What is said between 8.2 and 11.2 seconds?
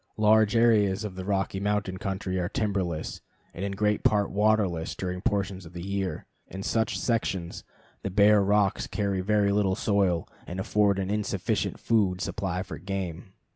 rocks carry very little soil and afford an